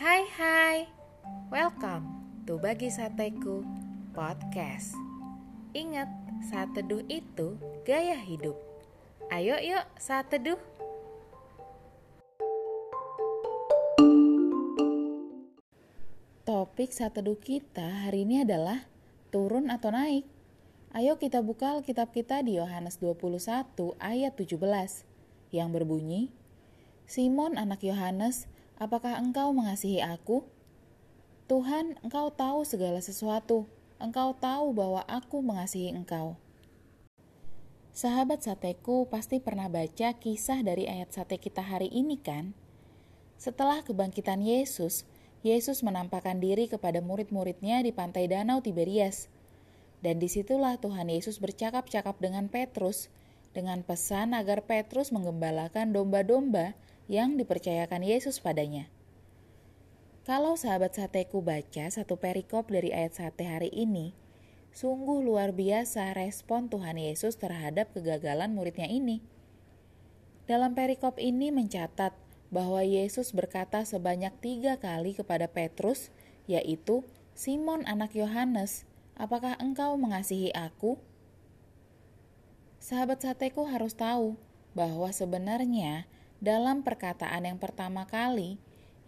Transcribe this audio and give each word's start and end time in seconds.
Hai 0.00 0.24
hai, 0.40 0.88
welcome 1.52 2.08
to 2.48 2.56
Bagi 2.56 2.88
Sateku 2.88 3.60
Podcast. 4.16 4.96
Ingat, 5.76 6.08
saat 6.48 6.72
teduh 6.72 7.04
itu 7.04 7.60
gaya 7.84 8.16
hidup. 8.16 8.56
Ayo 9.28 9.60
yuk 9.60 9.84
saat 10.00 10.32
teduh 10.32 10.56
Topik 16.48 16.96
saat 16.96 17.20
teduh 17.20 17.36
kita 17.36 18.08
hari 18.08 18.24
ini 18.24 18.48
adalah 18.48 18.88
turun 19.28 19.68
atau 19.68 19.92
naik. 19.92 20.24
Ayo 20.96 21.20
kita 21.20 21.44
buka 21.44 21.76
Alkitab 21.76 22.16
kita 22.16 22.40
di 22.40 22.56
Yohanes 22.56 22.96
21 23.04 23.36
ayat 24.00 24.32
17 24.32 24.64
yang 25.52 25.68
berbunyi 25.68 26.32
Simon 27.04 27.60
anak 27.60 27.84
Yohanes 27.84 28.48
Apakah 28.80 29.20
engkau 29.20 29.52
mengasihi 29.52 30.00
aku? 30.00 30.40
Tuhan, 31.52 32.00
engkau 32.00 32.32
tahu 32.32 32.64
segala 32.64 33.04
sesuatu. 33.04 33.68
Engkau 34.00 34.32
tahu 34.32 34.72
bahwa 34.72 35.04
aku 35.04 35.44
mengasihi 35.44 35.92
engkau. 35.92 36.40
Sahabat 37.92 38.40
sateku 38.40 39.04
pasti 39.12 39.36
pernah 39.36 39.68
baca 39.68 40.16
kisah 40.16 40.64
dari 40.64 40.88
ayat 40.88 41.12
sate 41.12 41.36
kita 41.36 41.60
hari 41.60 41.92
ini 41.92 42.16
kan? 42.16 42.56
Setelah 43.36 43.84
kebangkitan 43.84 44.40
Yesus, 44.40 45.04
Yesus 45.44 45.84
menampakkan 45.84 46.40
diri 46.40 46.64
kepada 46.64 47.04
murid-muridnya 47.04 47.84
di 47.84 47.92
pantai 47.92 48.32
danau 48.32 48.64
Tiberias. 48.64 49.28
Dan 50.00 50.16
di 50.24 50.32
situlah 50.32 50.80
Tuhan 50.80 51.12
Yesus 51.12 51.36
bercakap-cakap 51.36 52.16
dengan 52.16 52.48
Petrus 52.48 53.12
dengan 53.52 53.84
pesan 53.84 54.32
agar 54.32 54.64
Petrus 54.64 55.12
menggembalakan 55.12 55.92
domba-domba 55.92 56.72
yang 57.10 57.34
dipercayakan 57.34 58.06
Yesus 58.06 58.38
padanya. 58.38 58.86
Kalau 60.22 60.54
sahabat 60.54 60.94
sateku 60.94 61.42
baca 61.42 61.90
satu 61.90 62.14
perikop 62.14 62.70
dari 62.70 62.94
ayat 62.94 63.18
sate 63.18 63.50
hari 63.50 63.66
ini, 63.74 64.14
sungguh 64.70 65.18
luar 65.18 65.50
biasa 65.50 66.14
respon 66.14 66.70
Tuhan 66.70 67.02
Yesus 67.02 67.34
terhadap 67.34 67.90
kegagalan 67.90 68.54
muridnya 68.54 68.86
ini. 68.86 69.18
Dalam 70.46 70.78
perikop 70.78 71.18
ini 71.18 71.50
mencatat 71.50 72.14
bahwa 72.54 72.78
Yesus 72.86 73.34
berkata 73.34 73.82
sebanyak 73.82 74.30
tiga 74.38 74.78
kali 74.78 75.18
kepada 75.18 75.50
Petrus, 75.50 76.14
yaitu, 76.46 77.02
Simon 77.34 77.82
anak 77.90 78.14
Yohanes, 78.14 78.86
apakah 79.18 79.58
engkau 79.58 79.98
mengasihi 79.98 80.54
aku? 80.54 80.94
Sahabat 82.78 83.26
sateku 83.26 83.66
harus 83.66 83.98
tahu 83.98 84.38
bahwa 84.78 85.10
sebenarnya 85.10 86.06
dalam 86.40 86.80
perkataan 86.80 87.44
yang 87.44 87.60
pertama 87.60 88.08
kali, 88.08 88.56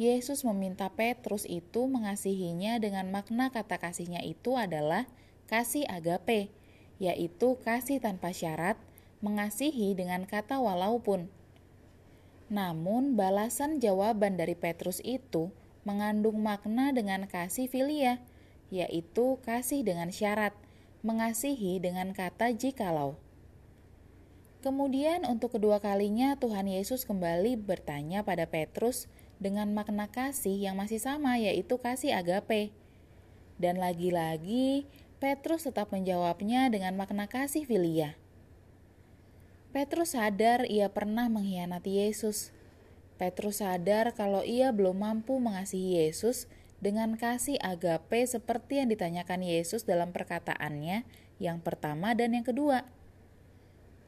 Yesus 0.00 0.42
meminta 0.42 0.90
Petrus 0.90 1.46
itu 1.46 1.86
mengasihinya 1.86 2.82
dengan 2.82 3.06
makna 3.14 3.54
kata 3.54 3.78
kasihnya 3.78 4.18
itu 4.26 4.58
adalah 4.58 5.06
kasih 5.46 5.86
agape, 5.86 6.50
yaitu 6.98 7.54
kasih 7.62 8.02
tanpa 8.02 8.34
syarat, 8.34 8.74
mengasihi 9.22 9.94
dengan 9.94 10.26
kata 10.26 10.58
walaupun. 10.58 11.30
Namun, 12.50 13.14
balasan 13.14 13.78
jawaban 13.78 14.34
dari 14.34 14.58
Petrus 14.58 14.98
itu 15.06 15.54
mengandung 15.86 16.42
makna 16.42 16.90
dengan 16.90 17.30
kasih 17.30 17.70
filia, 17.70 18.18
yaitu 18.74 19.38
kasih 19.46 19.86
dengan 19.86 20.10
syarat, 20.10 20.50
mengasihi 21.06 21.78
dengan 21.78 22.10
kata 22.10 22.50
jikalau. 22.50 23.14
Kemudian 24.60 25.24
untuk 25.24 25.56
kedua 25.56 25.80
kalinya 25.80 26.36
Tuhan 26.36 26.68
Yesus 26.68 27.08
kembali 27.08 27.56
bertanya 27.56 28.20
pada 28.20 28.44
Petrus 28.44 29.08
dengan 29.40 29.72
makna 29.72 30.12
kasih 30.12 30.52
yang 30.52 30.76
masih 30.76 31.00
sama 31.00 31.40
yaitu 31.40 31.80
kasih 31.80 32.12
agape. 32.12 32.68
Dan 33.56 33.80
lagi-lagi 33.80 34.84
Petrus 35.16 35.64
tetap 35.64 35.88
menjawabnya 35.92 36.68
dengan 36.68 36.92
makna 37.00 37.24
kasih 37.24 37.64
filia. 37.64 38.20
Petrus 39.72 40.12
sadar 40.12 40.68
ia 40.68 40.92
pernah 40.92 41.32
mengkhianati 41.32 42.04
Yesus. 42.04 42.52
Petrus 43.16 43.64
sadar 43.64 44.12
kalau 44.12 44.44
ia 44.44 44.76
belum 44.76 45.00
mampu 45.00 45.40
mengasihi 45.40 46.04
Yesus 46.04 46.52
dengan 46.84 47.16
kasih 47.16 47.56
agape 47.64 48.24
seperti 48.28 48.80
yang 48.84 48.92
ditanyakan 48.92 49.40
Yesus 49.40 49.88
dalam 49.88 50.12
perkataannya 50.12 51.08
yang 51.40 51.64
pertama 51.64 52.12
dan 52.12 52.36
yang 52.36 52.44
kedua. 52.44 52.84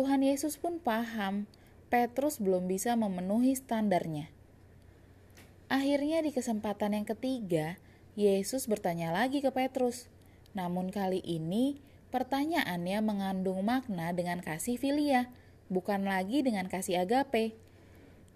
Tuhan 0.00 0.24
Yesus 0.24 0.56
pun 0.56 0.80
paham 0.80 1.44
Petrus 1.92 2.40
belum 2.40 2.64
bisa 2.64 2.96
memenuhi 2.96 3.52
standarnya. 3.52 4.32
Akhirnya 5.68 6.24
di 6.24 6.32
kesempatan 6.32 6.96
yang 6.96 7.04
ketiga, 7.04 7.76
Yesus 8.16 8.64
bertanya 8.64 9.12
lagi 9.12 9.44
ke 9.44 9.52
Petrus. 9.52 10.08
Namun 10.56 10.88
kali 10.88 11.20
ini 11.20 11.84
pertanyaannya 12.16 12.96
mengandung 13.04 13.60
makna 13.60 14.16
dengan 14.16 14.40
kasih 14.40 14.80
filia, 14.80 15.28
bukan 15.68 16.08
lagi 16.08 16.40
dengan 16.40 16.72
kasih 16.72 17.04
agape. 17.04 17.52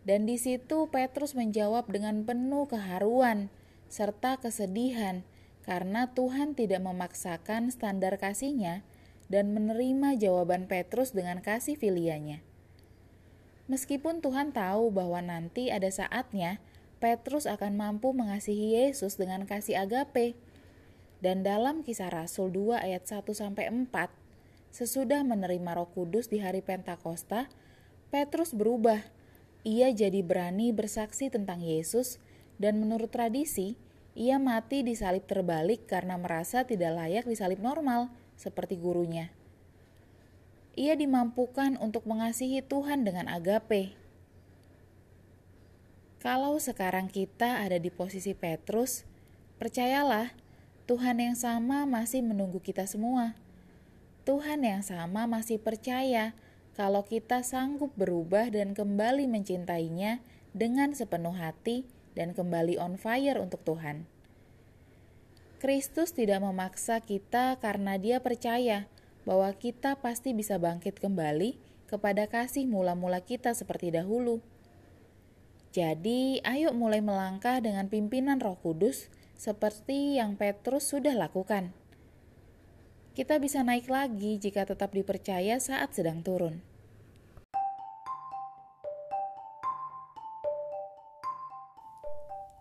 Dan 0.05 0.29
di 0.29 0.37
situ 0.37 0.93
Petrus 0.93 1.33
menjawab 1.33 1.89
dengan 1.89 2.29
penuh 2.29 2.69
keharuan 2.69 3.49
serta 3.89 4.37
kesedihan 4.37 5.25
karena 5.65 6.13
Tuhan 6.13 6.53
tidak 6.53 6.85
memaksakan 6.85 7.73
standar 7.73 8.21
kasihnya 8.21 8.85
dan 9.33 9.57
menerima 9.57 10.17
jawaban 10.21 10.69
Petrus 10.69 11.17
dengan 11.17 11.41
kasih 11.41 11.77
filianya. 11.79 12.45
Meskipun 13.65 14.21
Tuhan 14.21 14.53
tahu 14.53 14.93
bahwa 14.93 15.25
nanti 15.25 15.73
ada 15.73 15.89
saatnya 15.89 16.61
Petrus 17.01 17.45
akan 17.45 17.77
mampu 17.77 18.13
mengasihi 18.17 18.81
Yesus 18.81 19.21
dengan 19.21 19.45
kasih 19.45 19.85
agape. 19.85 20.37
Dan 21.25 21.41
dalam 21.41 21.81
kisah 21.81 22.13
Rasul 22.13 22.53
2 22.53 22.81
ayat 22.81 23.09
1 23.09 23.25
sampai 23.33 23.69
4, 23.69 23.89
sesudah 24.73 25.25
menerima 25.25 25.77
Roh 25.77 25.89
Kudus 25.89 26.29
di 26.29 26.45
hari 26.45 26.61
Pentakosta, 26.61 27.49
Petrus 28.13 28.53
berubah. 28.53 29.01
Ia 29.65 29.93
jadi 29.97 30.21
berani 30.21 30.77
bersaksi 30.77 31.33
tentang 31.33 31.65
Yesus 31.65 32.21
dan 32.61 32.81
menurut 32.81 33.09
tradisi, 33.09 33.81
ia 34.13 34.37
mati 34.37 34.85
disalib 34.85 35.25
terbalik 35.25 35.89
karena 35.89 36.21
merasa 36.21 36.69
tidak 36.69 37.01
layak 37.01 37.25
disalib 37.25 37.65
normal 37.65 38.13
seperti 38.35 38.79
gurunya. 38.79 39.31
Ia 40.75 40.99
dimampukan 40.99 41.79
untuk 41.79 42.03
mengasihi 42.11 42.59
Tuhan 42.59 43.07
dengan 43.07 43.31
agape. 43.31 43.95
Kalau 46.19 46.59
sekarang 46.59 47.07
kita 47.07 47.63
ada 47.63 47.79
di 47.79 47.93
posisi 47.95 48.35
Petrus, 48.35 49.07
percayalah, 49.63 50.35
Tuhan 50.85 51.21
yang 51.23 51.37
sama 51.39 51.87
masih 51.87 52.21
menunggu 52.25 52.59
kita 52.59 52.85
semua. 52.91 53.39
Tuhan 54.25 54.65
yang 54.65 54.81
sama 54.81 55.29
masih 55.29 55.61
percaya 55.61 56.33
kalau 56.75 57.05
kita 57.05 57.45
sanggup 57.45 57.93
berubah 57.95 58.51
dan 58.51 58.75
kembali 58.75 59.31
mencintainya 59.31 60.25
dengan 60.57 60.97
sepenuh 60.97 61.37
hati 61.37 61.87
dan 62.19 62.35
kembali 62.35 62.81
on 62.81 62.99
fire 62.99 63.39
untuk 63.39 63.63
Tuhan. 63.63 64.09
Kristus 65.65 66.13
tidak 66.13 66.45
memaksa 66.45 67.01
kita 67.01 67.57
karena 67.57 67.97
Dia 67.97 68.21
percaya 68.21 68.85
bahwa 69.25 69.49
kita 69.57 69.97
pasti 69.97 70.37
bisa 70.37 70.61
bangkit 70.61 71.01
kembali 71.01 71.57
kepada 71.89 72.29
kasih 72.29 72.69
mula-mula 72.69 73.25
kita 73.25 73.57
seperti 73.57 73.89
dahulu. 73.89 74.45
Jadi, 75.73 76.45
ayo 76.45 76.77
mulai 76.77 77.01
melangkah 77.01 77.65
dengan 77.65 77.89
pimpinan 77.89 78.45
Roh 78.45 78.61
Kudus 78.61 79.09
seperti 79.41 80.21
yang 80.21 80.37
Petrus 80.37 80.93
sudah 80.93 81.17
lakukan. 81.17 81.73
Kita 83.17 83.41
bisa 83.41 83.65
naik 83.65 83.89
lagi 83.89 84.37
jika 84.37 84.69
tetap 84.69 84.93
dipercaya 84.93 85.57
saat 85.65 85.97
sedang 85.97 86.21
turun. 86.21 86.61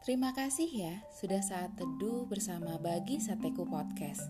Terima 0.04 0.36
kasih 0.36 0.68
ya 0.68 1.00
sudah 1.16 1.40
saat 1.40 1.80
teduh 1.80 2.28
bersama 2.28 2.76
Bagi 2.76 3.24
Sateku 3.24 3.64
Podcast. 3.64 4.28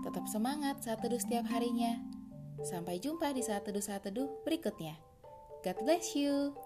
Tetap 0.00 0.24
semangat 0.24 0.80
saat 0.80 1.04
teduh 1.04 1.20
setiap 1.20 1.44
harinya. 1.52 2.00
Sampai 2.64 2.96
jumpa 2.96 3.36
di 3.36 3.44
saat 3.44 3.68
teduh 3.68 3.84
saat 3.84 4.08
teduh 4.08 4.24
berikutnya. 4.48 4.96
God 5.60 5.76
bless 5.84 6.16
you. 6.16 6.56